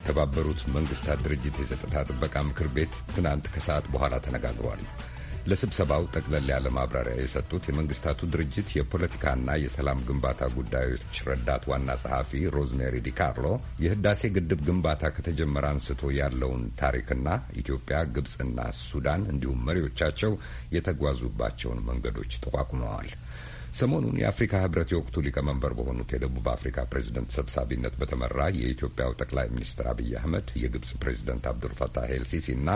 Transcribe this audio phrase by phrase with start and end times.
[0.00, 4.82] የተባበሩት መንግስታት ድርጅት የጸጥታ ጥበቃ ምክር ቤት ትናንት ከሰዓት በኋላ ተነጋግሯል።
[5.48, 12.96] ለስብሰባው ጠቅለል ያለ ማብራሪያ የሰጡት የመንግስታቱ ድርጅት የፖለቲካና የሰላም ግንባታ ጉዳዮች ረዳት ዋና ጸሐፊ ሮዝሜሪ
[13.06, 13.46] ዲካርሎ
[13.84, 17.28] የህዳሴ ግድብ ግንባታ ከተጀመረ አንስቶ ያለውን ታሪክና
[17.62, 20.34] ኢትዮጵያ፣ ግብፅና ሱዳን እንዲሁም መሪዎቻቸው
[20.76, 23.10] የተጓዙባቸውን መንገዶች ጠቋቁመዋል።
[23.72, 30.10] ሰሞኑን የአፍሪካ ህብረት የወቅቱ ሊቀመንበር በሆኑት የደቡብ አፍሪካ ፕሬዝደንት ሰብሳቢነት በተመራ የኢትዮጵያው ጠቅላይ ሚኒስትር አብይ
[30.20, 32.70] አህመድ፣ የግብጽ ፕሬዝደንት አብዱልፈታህ ኤልሲሲ እና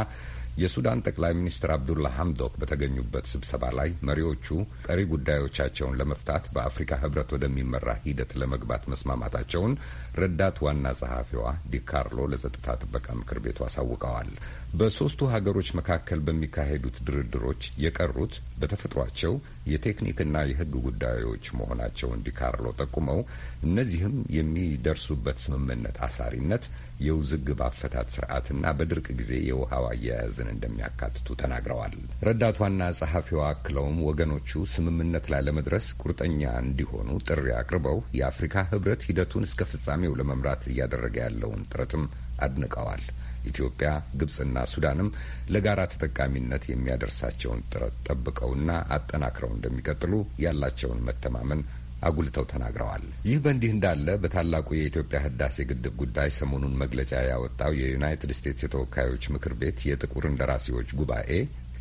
[0.57, 4.47] የሱዳን ጠቅላይ ሚኒስትር አብዱላ ሐምዶክ በተገኙበት ስብሰባ ላይ መሪዎቹ
[4.87, 9.75] ቀሪ ጉዳዮቻቸውን ለመፍታት በአፍሪካ ህብረት ወደሚመራ ሂደት ለመግባት መስማማታቸውን
[10.21, 11.45] ረዳት ዋና ጸሐፊዋ
[11.75, 14.31] ዲካርሎ ለጸጥታ ጥበቃ ምክር ቤቱ አሳውቀዋል።
[14.75, 19.35] በሶስቱ ሀገሮች መካከል በሚካሄዱት ድርድሮች የቀሩት በተፈጥሯቸው
[19.67, 23.21] የቴክኒክና የህግ ጉዳዮች መሆናቸውን ዲካርሎ ጠቁመው
[23.67, 26.65] እነዚህም የሚደርሱበት ስምምነት አሳሪነት፣
[27.01, 31.95] የውዝግብ አፈታት ስርዓትና በድርቅ ጊዜ የውሃው አያያዝን እንደሚያካትቱ ተናግረዋል።
[32.29, 39.47] ረዳት ዋና ጸሐፊዋ አክለውም ወገኖቹ ስምምነት ላይ ለመድረስ ቁርጠኛ እንዲሆኑ ጥሪ አቅርበው የአፍሪካ ህብረት ሂደቱን
[39.49, 42.05] እስከ ፍጻሜው ለመምራት እያደረገ ያለውን ጥረትም
[42.41, 43.05] አድንቀዋል።
[43.51, 43.89] ኢትዮጵያ፣
[44.21, 45.09] ግብጽና ሱዳንም
[45.55, 50.13] ለጋራ ተጠቃሚነት የሚያደርሳቸውን ጥረት ጠብቀውና አጠናክረው እንደሚቀጥሉ
[50.45, 51.63] ያላቸውን መተማመን
[52.03, 58.65] አጉልተው ተናግረዋል። ይህ በእንዲህ እንዳለ በታላቁ የኢትዮጵያ ህዳሴ ግድብ ጉዳይ ሰሞኑን መግለጫ ያወጣው የዩናይትድ ስቴትስ
[58.67, 61.31] የተወካዮች ምክር ቤት የጥቁር እንደራሴዎች ጉባኤ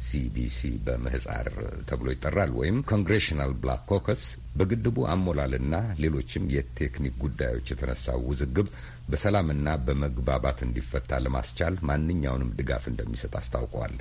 [0.03, 1.47] CBC በምህጻር
[1.89, 4.22] ተብሎ ይጠራል ወይም Congressional Black Caucus
[4.58, 8.67] በግድቡ አሞላልና ሌሎችም የቴክኒክ ጉዳዮች የተነሳው ውዝግብ
[9.11, 13.95] በሰላምና በመግባባት እንዲፈታ ለማስቻል ማንኛውንም ድጋፍ እንደሚሰጥ አስታውቀዋል።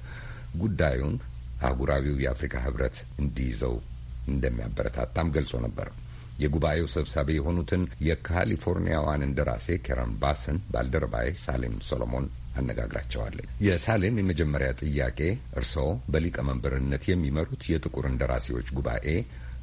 [0.62, 1.16] ጉዳዩን
[1.62, 3.74] አህጉራዊው የአፍሪካ ህብረት እንዲይዘው
[4.28, 5.88] እንደሚያበረታታም ገልጾ ነበር።
[6.40, 15.18] የጉባኤው ሰብሳቢ የሆኑትን የካሊፎርኒያዋን እንደራሴ ኬረን ባስን ባልደረባዬ ሳሌም ሶሎሞን አነጋግራቸዋለች። የሳሌም የመጀመሪያ ጥያቄ
[15.58, 19.06] እርስዎ በሊቀመንበርነት የሚመሩት የጥቁር እንደራሴዎች ጉባኤ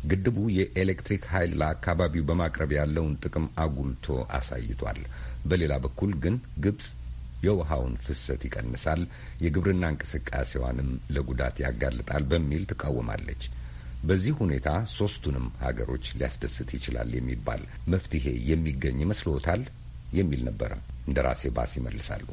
[0.04, 4.06] ግድቡ የኤሌክትሪክ ኃይል ለአካባቢው በማቅረብ ያለውን ጥቅም አጉልቶ
[4.38, 5.00] አሳይቷል።
[5.46, 6.88] በሌላ በኩል ግን ግብጽ
[7.44, 9.02] የውሃውን ፍሰት ይቀንሳል፣
[9.44, 13.44] የግብርና እንቅስቃሴዋንም ለጉዳት ያጋልጣል በሚል ትቃወማለች።
[14.04, 19.64] በዚህ ሁኔታ ሶስቱንም ሀገሮች ሊያስደስት ይችላል የሚባል መፍትሄ የሚገኝ ይመስልዎታል?
[20.14, 20.72] የሚል ነበረ።
[21.08, 22.28] እንደራሴ ባስ ይመልሳሉ።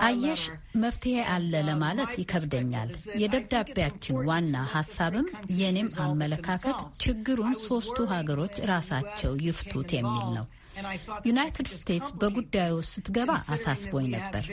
[0.00, 0.42] አየሽ
[0.76, 2.90] መፍትሄ አለ ለማለት ይከብደኛል።
[3.22, 5.28] የደብዳቤያችን ዋና ሀሳብም
[5.60, 10.46] የኔም አመለካከት ችግሩን ሶስቱ ሀገሮች ራሳቸው ይፍቱት የሚል ነው።
[11.24, 14.44] ዩናይትድ ስቴትስ በጉዳዩ ስትገባ አሳስቦኝ ነበር።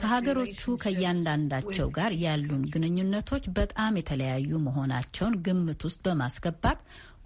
[0.00, 6.80] ከሀገሮቹ ከእያንዳንዳቸው ጋር ያሉን ግንኙነቶች በጣም የተለያዩ መሆናቸውን ግምት ውስጥ በማስገባት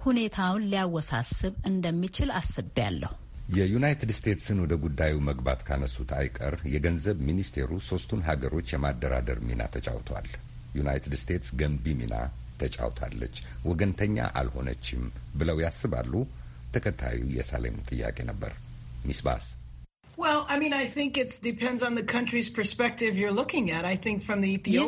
[0.05, 3.13] ሁኔታውን ሊያወሳስብ እንደሚችል አስቤያለሁ።
[3.55, 10.29] የዩናይትድ ስቴትስን ወደ ጉዳዩ መግባት ካነሱት አይቀር የገንዘብ ሚኒስቴሩ ሶስቱን ሀገሮች የማደራደር ሚና ተጫውቷል።
[10.79, 12.15] ዩናይትድ ስቴትስ ገንቢ ሚና
[12.61, 13.37] ተጫውታለች፣
[13.69, 15.03] ወገንተኛ አልሆነችም
[15.39, 16.13] ብለው ያስባሉ?
[16.75, 18.55] ተከታዩ የሳሌሙ ጥያቄ ነበር።
[19.05, 19.47] ሚስ ባስ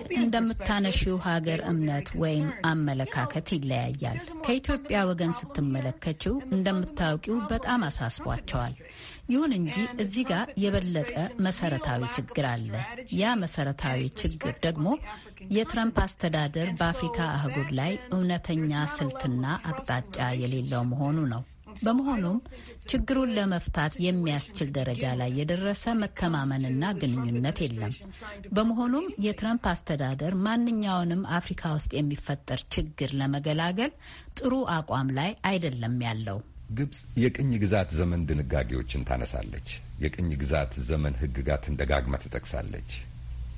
[0.09, 8.77] ይህ እንደምታነሺው ሀገር እምነት ወይም አመለካከት ይለያያል። ከኢትዮጵያ ወገን ስትመለከችው እንደምታውቂው በጣም አሳስቧቸዋል።
[9.31, 12.73] ይሁን እንጂ እዚህ ጋር የበለጠ መሰረታዊ ችግር አለ።
[13.17, 14.87] ያ መሰረታዊ ችግር ደግሞ
[15.57, 21.43] የትረምፕ አስተዳደር በአፍሪካ አህጉር ላይ እውነተኛ ስልትና አቅጣጫ የሌለው መሆኑ ነው።
[21.83, 22.39] በመሆኑም
[22.91, 27.95] ችግሩን ለመፍታት የሚያስችል ደረጃ ላይ የደረሰ መተማመንና ግንኙነት የለም።
[28.57, 33.93] በመሆኑም የትረምፕ አስተዳደር ማንኛውንም አፍሪካ ውስጥ የሚፈጠር ችግር ለመገላገል
[34.39, 36.41] ጥሩ አቋም ላይ አይደለም ያለው።
[36.73, 39.69] ግብጽ የቅኝ ግዛት ዘመን ድንጋጌዎችን ታነሳለች።
[40.05, 42.91] የቅኝ ግዛት ዘመን ሕግጋትን ደጋግማ ትጠቅሳለች።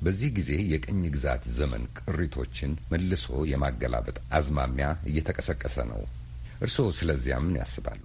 [0.01, 6.01] በዚህ ጊዜ የቅኝ ግዛት ዘመን ቅሪቶችን መልሶ የማገላበጥ አዝማሚያ እየተቀሰቀሰ ነው።
[6.61, 8.03] እርስዎ ስለዚያ ምን ያስባሉ?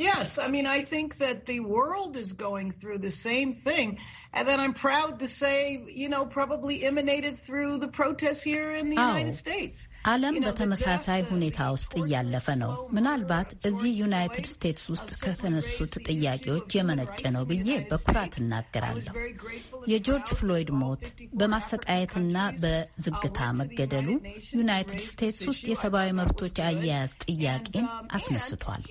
[0.00, 3.98] Yes, I mean, I think that the world is going through the same thing.
[4.34, 8.90] And then I'm proud to say, you know, probably emanated through the protests here in
[8.90, 9.78] the United States.
[10.12, 17.44] ዓለም በተመሳሳይ ሁኔታ ውስጥ እያለፈ ነው። ምናልባት እዚህ ዩናይትድ ስቴትስ ውስጥ ከተነሱት ጥያቄዎች የመነጨ ነው
[17.50, 19.14] ብዬ በኩራት እናገራለሁ።
[19.92, 21.04] የጆርጅ ፍሎይድ ሞት
[21.40, 24.08] በማሰቃየትና በዝግታ መገደሉ
[24.60, 27.88] ዩናይትድ ስቴትስ ውስጥ የሰብአዊ መብቶች አያያዝ ጥያቄን
[28.18, 28.84] አስነስቷል።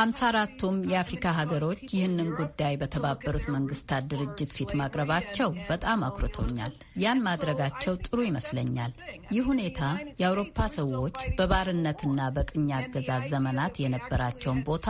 [0.00, 7.93] ሀምሳ አራቱም የአፍሪካ ሀገሮች ይህንን ጉዳይ በተባበሩት መንግስታት ድርጅት ፊት ማቅረባቸው በጣም አኩርቶኛል። ያን ማድረጋቸው
[8.05, 8.93] ጥሩ ይመስለኛል።
[9.31, 9.81] ይህ ሁኔታ
[10.19, 14.87] የአውሮፓ ሰዎች በባርነትና በቅኝ አገዛዝ ዘመናት የነበራቸውን ቦታ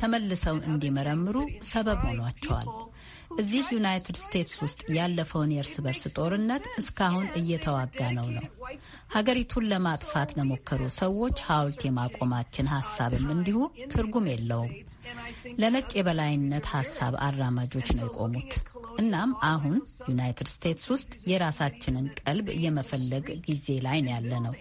[0.00, 1.36] ተመልሰው እንዲመረምሩ
[1.68, 2.68] ሰበብ ሆኗቸዋል።
[3.30, 8.44] እዚህ ዩናይትድ ስቴትስ ውስጥ ያለፈውን የእርስ በርስ ጦርነት እስካሁን እየተዋጋ ነው ነው
[9.14, 13.58] ሀገሪቱን ለማጥፋት ለሞከሩ ሰዎች ሐውልት የማቆማችን ሀሳብም እንዲሁ
[13.92, 14.72] ትርጉም የለውም።
[15.60, 18.54] ለነጭ የበላይነት ሀሳብ አራማጆች ነው የቆሙት።
[18.98, 19.76] እናም አሁን
[20.08, 24.56] ዩናይትድ ስቴትስ ውስጥ የራሳችንን ቀልብ የመፈለግ ጊዜ ላይ ያለ ነው።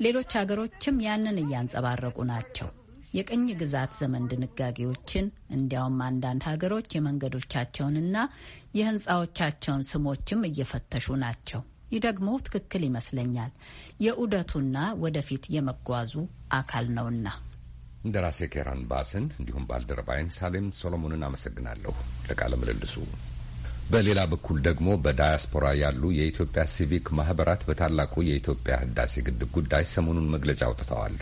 [0.00, 2.68] ሌሎች ሀገሮችም ያንን እያንጸባረቁ ናቸው።
[3.14, 5.26] የቅኝ ግዛት ዘመን ድንጋጌዎችን
[5.56, 8.16] እንዲያውም አንዳንድ ሀገሮች የመንገዶቻቸውንና
[8.78, 13.50] የሕንፃዎቻቸውን ስሞችም እየፈተሹ ናቸው። ይህ ደግሞ ትክክል ይመስለኛል።
[14.04, 16.12] የዑደቱና ወደፊት የመጓዙ
[16.58, 17.26] አካል ነውና።
[18.04, 21.94] እንደራሴ ኬራን ባስን እንዲሁም ባልደረባይን ሳሌም ሶሎሞንን አመሰግናለሁ
[22.28, 22.96] ለቃለ ምልልሱ።
[23.90, 30.60] በሌላ በኩል ደግሞ በዳያስፖራ ያሉ የኢትዮጵያ ሲቪክ ማህበራት በታላቁ የኢትዮጵያ ህዳሴ ግድብ ጉዳይ ሰሞኑን መግለጫ
[30.68, 31.16] አውጥተዋል።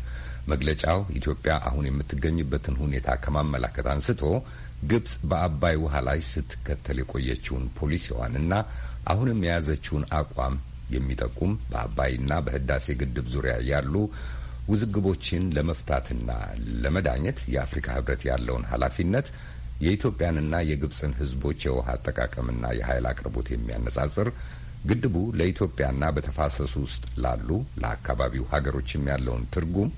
[0.46, 4.22] መግለጫው ኢትዮጵያ አሁን የምትገኝበትን ሁኔታ ከማመላከት አንስቶ
[4.90, 8.52] ግብጽ በአባይ ውሃ ላይ ስትከተል የቆየችውን ፖሊሲዋንና
[9.12, 10.54] አሁንም የያዘችውን አቋም
[10.94, 13.94] የሚጠቁም በአባይና በህዳሴ ግድብ ዙሪያ ያሉ
[14.70, 16.30] ውዝግቦችን ለመፍታትና
[16.82, 19.28] ለመዳኘት የአፍሪካ ህብረት ያለውን ኃላፊነት
[19.84, 24.28] የኢትዮጵያንና የግብጽን ህዝቦች የውሃ አጠቃቀምና የኃይል አቅርቦት የሚያነጻጽር
[24.90, 27.48] ግድቡ ለኢትዮጵያና በተፋሰሱ ውስጥ ላሉ
[27.82, 29.90] ለአካባቢው ሀገሮችም ያለውን ትርጉም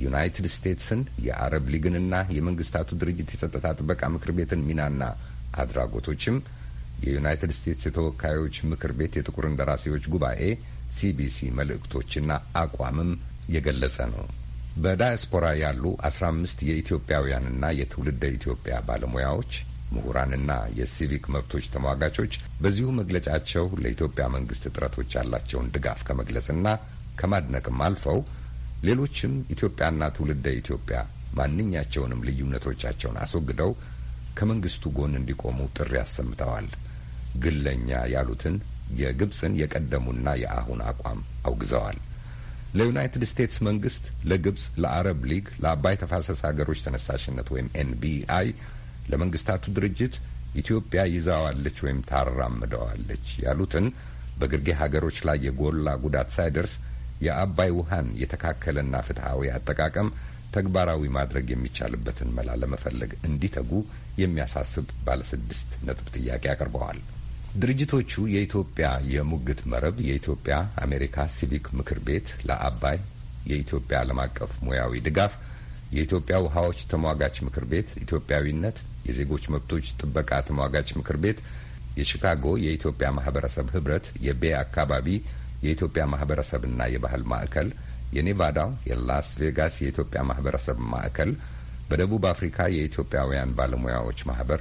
[0.00, 5.02] ዩናይትድ ስቴትስን የአረብ ሊግንና የመንግስታቱ ድርጅት የጸጥታ ጥበቃ ምክር ቤትን ሚናና
[5.62, 6.36] አድራጎቶችም
[7.04, 10.42] የዩናይትድ ስቴትስ የተወካዮች ምክር ቤት የጥቁር እንደራሴዎች ጉባኤ
[10.96, 12.30] ሲቢሲ መልእክቶችና
[12.62, 13.10] አቋምም
[13.54, 14.24] የገለጸ ነው።
[14.76, 19.52] በዳያስፖራ ያሉ አስራ አምስት የኢትዮጵያውያንና የትውልደ ኢትዮጵያ ባለሙያዎች
[19.94, 22.32] ምሁራንና የሲቪክ መብቶች ተሟጋቾች
[22.62, 26.66] በዚሁ መግለጫቸው ለኢትዮጵያ መንግስት ጥረቶች ያላቸውን ድጋፍ ከመግለጽና
[27.20, 28.20] ከማድነቅም አልፈው
[28.82, 30.98] ሌሎችም ኢትዮጵያና ትውልደ ኢትዮጵያ
[31.38, 33.72] ማንኛቸውንም ልዩነቶቻቸውን አስወግደው
[34.38, 36.68] ከመንግስቱ ጎን እንዲቆሙ ጥሪ አሰምተዋል።
[37.42, 38.54] ግለኛ ያሉትን
[39.00, 41.18] የግብፅን የቀደሙና የአሁን አቋም
[41.48, 41.98] አውግዘዋል።
[42.74, 48.48] ለዩናይትድ ስቴትስ መንግስት፣ ለግብጽ፣ ለአረብ ሊግ፣ ለአባይ ተፋሰስ ሀገሮች ተነሳሽነት ወይም NBI፣
[49.10, 50.14] ለመንግስታቱ ድርጅት
[50.54, 53.86] ኢትዮጵያ ይዛዋለች ወይም ታራምደዋለች ያሉትን
[54.40, 56.74] በግርጌ ሀገሮች ላይ የጎላ ጉዳት ሳይደርስ
[57.20, 60.08] የአባይ ውሃን የተካከለና ፍትሐዊ አጠቃቀም
[60.54, 63.72] ተግባራዊ ማድረግ የሚቻልበትን መላ ለመፈለግ እንዲተጉ
[64.22, 66.98] የሚያሳስብ ባለስድስት ነጥብ ጥያቄ አቅርበዋል።
[67.54, 72.98] ድርጅቶቹ የኢትዮጵያ የሙግት መረብ፣ የኢትዮጵያ አሜሪካ ሲቪክ ምክር ቤት ለአባይ፣
[73.50, 75.34] የኢትዮጵያ ዓለም አቀፍ ሙያዊ ድጋፍ፣
[75.94, 78.76] የኢትዮጵያ ውሃዎች ተሟጋች ምክር ቤት ኢትዮጵያዊነት፣
[79.08, 81.38] የዜጎች መብቶች ጥበቃ ተሟጋች ምክር ቤት፣
[81.96, 85.08] የቺካጎ የኢትዮጵያ ማህበረሰብ ህብረት፣ የቤ አካባቢ
[85.62, 87.68] የኢትዮጵያ ማህበረሰብና የባህል ማዕከል፣
[88.16, 91.30] የኔቫዳው የላስ ቬጋስ የኢትዮጵያ ማህበረሰብ ማዕከል፣
[91.90, 94.60] በደቡብ አፍሪካ የኢትዮጵያውያን ባለሙያዎች ማህበር፣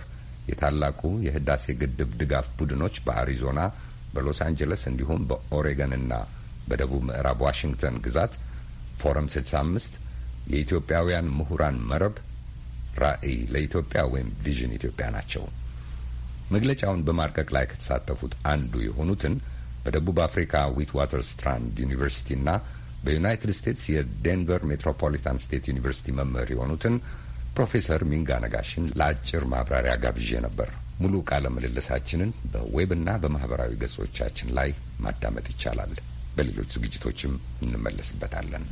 [0.50, 3.60] የታላቁ የህዳሴ ግድብ ድጋፍ ቡድኖች በአሪዞና፣
[4.13, 6.13] በሎስ አንጀለስ እንዲሁም በኦሬገንና
[6.69, 8.34] በደቡብ ምዕራብ ዋሽንግተን ግዛት፣
[9.01, 9.94] ፎረም ስልሳ አምስት
[10.54, 12.16] የኢትዮጵያውያን ምሁራን መረብ፣
[13.00, 15.44] ራዕይ ለኢትዮጵያ ወይም Vision ኢትዮጵያ ናቸው።
[16.51, 19.36] መግለጫውን በማርቀቅ ላይ ከተሳተፉት አንዱ የሆኑትን
[19.89, 22.50] በደቡብ አፍሪካ ዊት ዋተር ስትራንድ ዩኒቨርሲቲና
[23.03, 26.96] በዩናይትድ ስቴትስ የዴንቨር ሜትሮፖሊታን ስቴት ዩኒቨርሲቲ መምህር የሆኑትን
[27.55, 30.69] ፕሮፌሰር ሚንጋ ነጋሽን ለአጭር ማብራሪያ ጋብዤ ነበር።
[31.00, 35.93] ሙሉ ቃለ ምልልሳችንን በዌብና በማህበራዊ ገጾቻችን ላይ ማዳመጥ ይቻላል።
[36.38, 38.65] በሌሎች ዝግጅቶችም እንመለስበታለን።